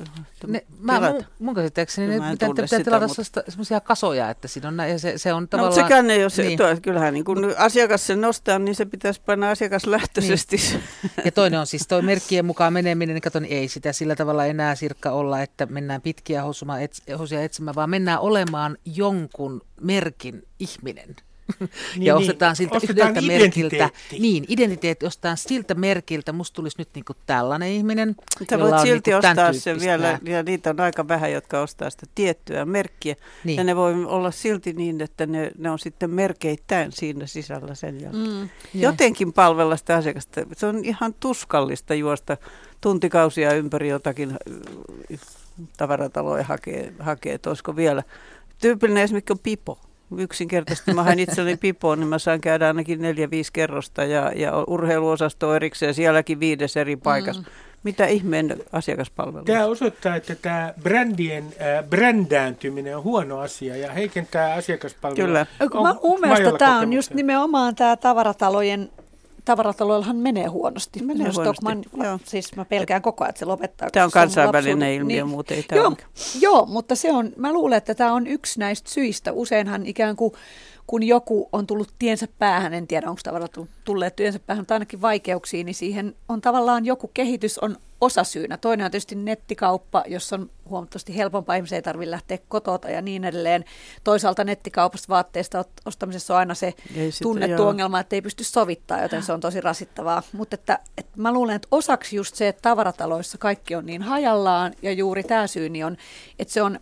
[0.47, 4.69] Ne, mä, mun, mun käsittääkseni ne pitää, pitää sitä, tilata mutta- semmoisia kasoja, että siinä
[4.69, 5.75] on näin, ja se, se on No, tavallaan...
[5.75, 6.59] mutta sekään ei ole se, niin.
[6.59, 6.83] niin.
[6.83, 10.57] kyllähän niin kun asiakas sen nostaa, niin se pitäisi panna asiakaslähtöisesti.
[10.57, 10.81] Niin.
[11.25, 14.47] Ja toinen on siis toi merkkien mukaan meneminen, niin kato, niin ei sitä sillä tavalla
[14.47, 21.16] enää sirkka olla, että mennään pitkiä housuja etsimään, vaan mennään olemaan jonkun merkin ihminen.
[21.61, 21.70] Niin,
[22.07, 22.22] ja niin.
[22.22, 23.76] ostetaan siltä Ostetaan yhdeltä merkiltä.
[23.76, 24.18] identiteetti.
[24.18, 26.33] Niin, identiteetti ostetaan siltä merkiltä.
[26.33, 28.16] Musta tulisi nyt niinku tällainen ihminen.
[28.38, 30.37] Sä jolla voit on silti niinku ostaa sen tyyppistä vielä, nää.
[30.37, 33.16] ja niitä on aika vähän, jotka ostaa sitä tiettyä merkkiä.
[33.44, 33.57] Niin.
[33.57, 38.00] Ja ne voi olla silti niin, että ne, ne on sitten merkeittäin siinä sisällä sen
[38.00, 38.28] jälkeen.
[38.28, 38.48] Mm.
[38.74, 40.40] Jotenkin palvella sitä asiakasta.
[40.57, 42.37] Se on ihan tuskallista juosta
[42.80, 45.18] tuntikausia ympäri jotakin äh,
[45.76, 48.02] tavarataloja hakee, hakee että olisiko vielä.
[48.59, 49.78] Tyypillinen esimerkiksi on pipo.
[50.17, 54.53] Yksinkertaisesti mä hain itselleni pipoon, niin mä saan käydä ainakin neljä, viisi kerrosta ja, ja
[54.67, 57.43] urheiluosasto on erikseen sielläkin viides eri paikassa.
[57.43, 57.49] Mm.
[57.83, 59.45] Mitä ihmeen asiakaspalvelu?
[59.45, 65.27] Tämä osoittaa, että tämä brändien äh, brändääntyminen on huono asia ja heikentää asiakaspalvelua.
[65.27, 65.47] Kyllä.
[65.73, 68.90] Kun mä, mun mielestä tämä on just nimenomaan tämä tavaratalojen
[69.44, 71.02] tavarataloillahan menee huonosti.
[71.02, 72.18] Menee huonosti, Stockman, joo.
[72.24, 73.90] siis mä pelkään koko ajan, että se lopettaa.
[73.90, 75.28] Tämä on kansainvälinen lapsuuden- ilmiö, niin.
[75.28, 75.96] muuten ei tämä Joo,
[76.40, 79.33] joo, mutta se on, mä luulen, että tämä on yksi näistä syistä.
[79.33, 80.33] Useinhan ikään kuin
[80.87, 84.74] kun joku on tullut tiensä päähän, en tiedä onko tavallaan tu- tulleet tiensä päähän, mutta
[84.74, 88.57] ainakin vaikeuksiin, niin siihen on tavallaan joku kehitys on osasyynä.
[88.57, 93.25] Toinen on tietysti nettikauppa, jossa on huomattavasti helpompaa, ihmisiä ei tarvitse lähteä kotota ja niin
[93.25, 93.64] edelleen.
[94.05, 97.69] Toisaalta nettikaupasta vaatteista ostamisessa on aina se Ei sitä, tunnettu joo.
[97.69, 100.23] ongelma, että ei pysty sovittaa, joten se on tosi rasittavaa.
[100.33, 104.73] Mutta että, että mä luulen, että osaksi just se, että tavarataloissa kaikki on niin hajallaan
[104.83, 105.97] ja juuri tämä syyni on,
[106.38, 106.81] että se on,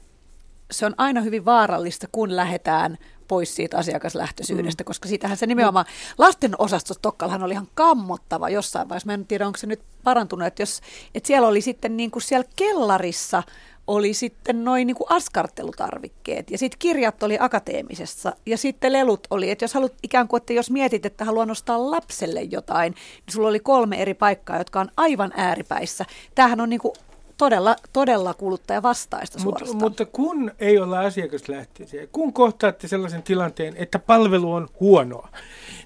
[0.70, 4.86] se on aina hyvin vaarallista, kun lähdetään pois siitä asiakaslähtöisyydestä, mm.
[4.86, 5.86] koska siitähän se nimenomaan,
[6.18, 10.46] lasten osasto Tokkalhan oli ihan kammottava jossain vaiheessa, mä en tiedä onko se nyt parantunut,
[10.46, 10.80] että, jos,
[11.14, 13.42] että siellä oli sitten niin kuin siellä kellarissa
[13.86, 19.64] oli sitten noin niin askartelutarvikkeet ja sitten kirjat oli akateemisessa ja sitten lelut oli, että
[19.64, 23.60] jos haluat ikään kuin, että jos mietit, että haluan ostaa lapselle jotain, niin sulla oli
[23.60, 26.04] kolme eri paikkaa, jotka on aivan ääripäissä.
[26.34, 26.94] Tämähän on niin kuin
[27.42, 29.78] todella, todella kuluttaja vastaista Mut, suorastaan.
[29.78, 35.28] mutta kun ei olla asiakaslähtöisiä, kun kohtaatte sellaisen tilanteen, että palvelu on huonoa,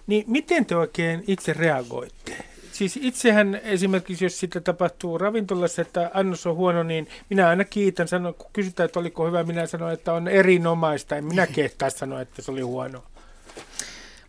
[0.07, 2.37] niin miten te oikein itse reagoitte?
[2.73, 8.09] Siis itsehän esimerkiksi, jos sitä tapahtuu ravintolassa, että annos on huono, niin minä aina kiitän,
[8.09, 11.17] sanon, kun kysytään, että oliko hyvä, minä sanon, että on erinomaista.
[11.17, 13.03] En minä kehtaa sanoa, että se oli huono.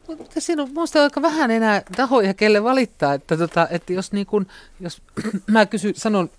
[0.08, 4.26] Mutta siinä on minusta aika vähän enää tahoja, kelle valittaa, että, tota, että jos, niin
[4.26, 4.48] kun,
[4.80, 5.02] jos
[5.48, 6.30] mä kysyn, sanon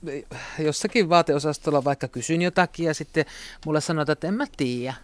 [0.59, 3.24] jossakin vaateosastolla vaikka kysyn jotakin ja sitten
[3.66, 4.94] mulle sanotaan, että en mä tiedä.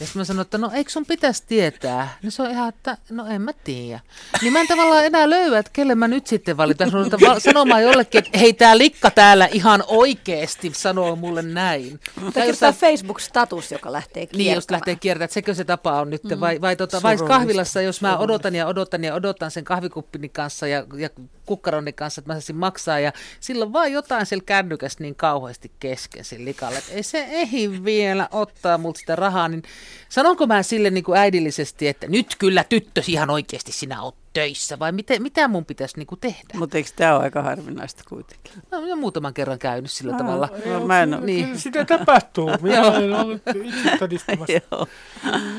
[0.00, 2.18] Ja sitten mä sanon, että no eikö sun pitäisi tietää?
[2.22, 4.00] Niin se on ihan, että no en mä tiedä.
[4.42, 6.92] Niin mä en tavallaan enää löyä, että kelle mä nyt sitten valitan.
[6.92, 12.00] Val- sanomaan jollekin, että hei tää likka täällä ihan oikeesti sanoo mulle näin.
[12.20, 14.54] Mutta Tai jos tämä jossain- Facebook-status, joka lähtee niin, kiertämään.
[14.56, 16.40] jos lähtee kiertämään, että sekö se tapa on nyt, mm.
[16.40, 20.66] vai, vai, tota, vai kahvilassa, jos mä odotan ja odotan ja odotan sen kahvikuppini kanssa
[20.66, 21.10] ja, ja
[21.46, 26.24] kukkaronin kanssa, että mä saisin maksaa, ja silloin vaan jotain siellä kännykästä niin kauheasti kesken
[26.24, 29.62] sillä likalla, että ei se ehdi vielä ottaa multa sitä rahaa, niin
[30.08, 34.78] sanonko mä sille niin kuin äidillisesti, että nyt kyllä tyttösi ihan oikeasti sinä oot töissä,
[34.78, 36.58] vai miten, mitä mun pitäisi niin kuin tehdä?
[36.58, 38.52] Mutta eikö tämä ole aika harvinaista kuitenkin?
[38.72, 40.48] Mä olen jo muutaman kerran käynyt sillä tavalla.
[40.66, 41.26] No, mä en ole.
[41.26, 41.58] Niin.
[41.58, 42.50] Sitä tapahtuu.
[42.62, 44.52] Minä olen ollut itse todistamassa.
[44.70, 44.86] Joo.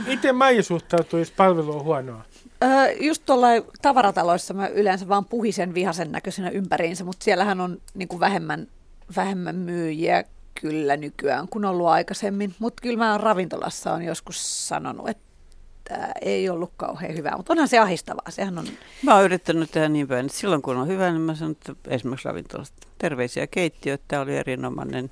[0.07, 2.25] Miten Maija suhtautuu, jos palvelu on huonoa?
[2.63, 3.47] Öö, just tuolla
[3.81, 8.67] tavarataloissa mä yleensä vaan puhisen vihasen näköisenä ympäriinsä, mutta siellähän on niin kuin vähemmän,
[9.15, 10.23] vähemmän myyjiä
[10.61, 12.55] kyllä nykyään kuin ollut aikaisemmin.
[12.59, 17.79] Mutta kyllä mä ravintolassa on joskus sanonut, että ei ollut kauhean hyvää, mutta onhan se
[17.79, 18.29] ahistavaa.
[18.31, 18.65] Sehän on,
[19.03, 21.73] Mä oon yrittänyt tehdä niin päin, että silloin kun on hyvä, niin mä sanon, että
[21.87, 25.11] esimerkiksi ravintolasta terveisiä keittiö, että tämä oli erinomainen.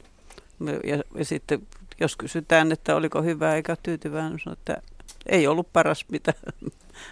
[0.84, 1.68] Ja, ja sitten
[2.00, 4.82] jos kysytään, että oliko hyvä eikä tyytyväinen, niin sanon, että
[5.26, 6.34] ei ollut paras, mitä,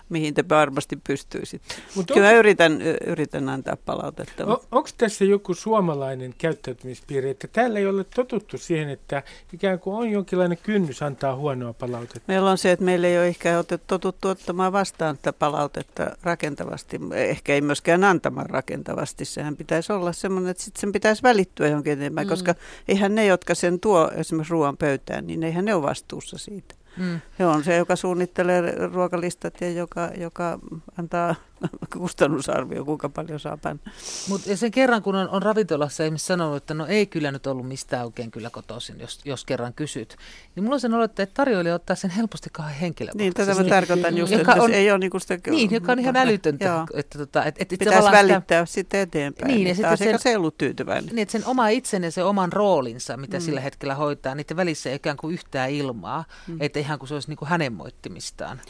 [0.10, 1.76] mihin te varmasti pystyisitte.
[1.96, 4.46] Mutta Kyllä mä yritän, yritän antaa palautetta.
[4.46, 9.96] mutta- Onko tässä joku suomalainen käyttäytymispiiri, että täällä ei ole totuttu siihen, että ikään kuin
[9.96, 12.22] on jonkinlainen kynnys antaa huonoa palautetta?
[12.28, 17.54] Meillä on se, että meillä ei ole ehkä totuttu ottamaan vastaan tätä palautetta rakentavasti, ehkä
[17.54, 19.26] ei myöskään antamaan rakentavasti.
[19.26, 22.30] Sehän pitäisi olla semmoinen, että sit sen pitäisi välittyä johonkin eteenpäin, Mm.
[22.30, 22.56] koska
[22.88, 26.76] eihän ne, jotka sen tuo esimerkiksi ruoan pöytään, niin eihän ne ole vastuussa siitä.
[26.98, 27.20] Mm.
[27.40, 30.60] He on se, joka suunnittelee ruokalistat ja joka, joka
[31.00, 31.36] antaa
[31.97, 33.91] kustannusarvio, kuinka paljon saa panna.
[34.30, 37.67] Mutta sen kerran, kun on, on ravintolassa esimerkiksi sanonut, että no ei kyllä nyt ollut
[37.67, 40.17] mistään oikein kyllä kotoisin, jos, jos kerran kysyt,
[40.56, 43.41] niin mulla on sen olo, että tarjoilija ottaa sen helposti kauhean henkilökohtaisesti.
[43.41, 45.38] Niin, tätä mä tarkoitan just, Joka että on- ei ole niinku sitä...
[45.52, 46.65] Niin, joka on ihan älytöntä.
[46.65, 46.86] Joo.
[46.93, 49.47] Että, tota, et, et, et Pitäisi tavallaan sitä- välittää sitten eteenpäin.
[49.47, 51.06] Niin, ja Niin, sitten että sen- ei ollut tyytyväinen.
[51.06, 53.41] Niin, että sen oma itsenne, se oman roolinsa, mitä Mm.
[53.41, 56.58] sillä hetkellä hoitaa, niiden välissä ei ikään kuin yhtään ilmaa, Mm.
[56.60, 58.62] että ihan kuin se olisi niin kuin hänen moittimistaan.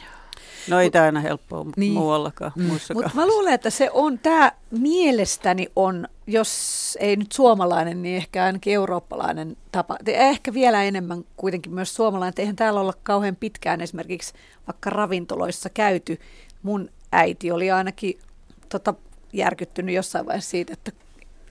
[0.70, 1.94] No ei tämä aina helppoa Niin.
[1.94, 2.64] muuallakaan, Mm.
[2.94, 8.44] mutta mä luulen, että se on, tämä mielestäni on, jos ei nyt suomalainen, niin ehkä
[8.44, 9.98] ainakin eurooppalainen tapa.
[10.06, 14.34] Ehkä vielä enemmän kuitenkin myös suomalainen, että eihän täällä olla kauhean pitkään esimerkiksi
[14.68, 16.20] vaikka ravintoloissa käyty.
[16.64, 18.20] Mun äiti oli ainakin
[18.70, 18.94] tota,
[19.34, 20.92] järkyttynyt jossain vaiheessa siitä, että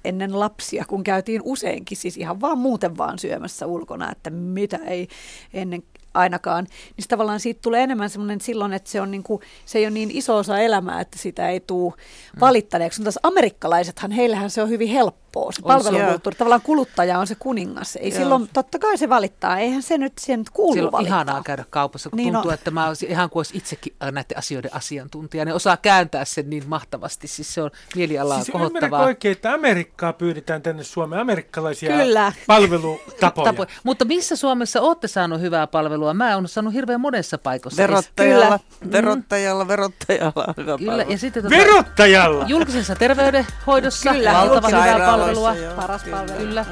[0.05, 5.09] ennen lapsia, kun käytiin useinkin, siis ihan vaan muuten vaan syömässä ulkona, että mitä ei
[5.55, 5.83] ennen
[6.14, 9.85] ainakaan, niin tavallaan siitä tulee enemmän semmoinen silloin, että se, on niin kuin, se ei
[9.85, 11.92] ole niin iso osa elämää, että sitä ei tule
[12.40, 13.01] valittaneeksi.
[13.01, 14.88] Mutta taas amerikkalaisethan, heillähän se on hyvin
[15.37, 15.53] helppoa.
[15.53, 16.37] se On palvelukulttuuri.
[16.37, 17.97] Tavallaan kuluttaja on se kuningas.
[17.97, 18.18] Ei Joo.
[18.18, 21.16] silloin, totta kai se valittaa, eihän se nyt sen kuulu Siellä on valittaa.
[21.23, 22.55] ihanaa käydä kaupassa, kun Niin tuntuu, on.
[22.55, 25.45] että mä olisin ihan kuin olisi itsekin näiden asioiden asiantuntija.
[25.45, 27.27] Ne osaa kääntää sen niin mahtavasti.
[27.29, 29.03] Siis se on mielialaa Siis kohottavaa.
[29.05, 32.33] oikein, että Amerikkaa pyydetään tänne Suomeen, amerikkalaisia Kyllä.
[32.47, 33.45] palvelutapoja.
[33.45, 33.68] Tapoja.
[33.85, 36.14] Mutta missä Suomessa olette saanut hyvää palvelua?
[36.14, 37.83] Mä oon saanut hirveän monessa paikassa.
[37.83, 38.92] Verottajalla, Kyllä.
[38.92, 42.45] verottajalla, verottajalla on hyvä Kyllä, ja sitten tota, Verottajalla!
[42.49, 45.55] julkisessa terveydenhoidossa Kyllä, valtavan hyvää palvelua.
[45.55, 46.17] joo, Paras kyllä.
[46.17, 46.39] palvelu.
[46.39, 46.67] Kyllä.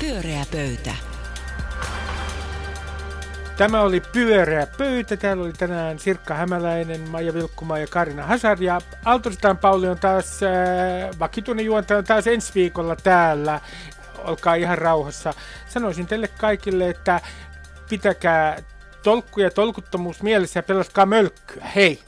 [0.00, 0.94] Pyöreä pöytä.
[3.56, 5.16] Tämä oli Pyöreä pöytä.
[5.16, 8.62] Täällä oli tänään Sirkka Hämäläinen, Maija Vilkkumaa ja Karina Hasar.
[8.62, 13.60] Ja Aaltoristaan Pauli on taas, äh, vakituinen juontaja on taas ensi viikolla täällä.
[14.18, 15.34] Olkaa ihan rauhassa.
[15.68, 17.20] Sanoisin teille kaikille, että
[17.88, 18.62] pitäkää
[19.02, 21.64] tolkku ja tolkuttomuus mielessä ja pelaskaa mölkkyä.
[21.74, 22.07] Hei!